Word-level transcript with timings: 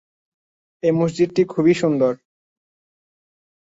এই 0.83 0.91
মসজিদটি 0.91 1.41
খুব 1.45 1.65
সুন্দর। 1.73 2.13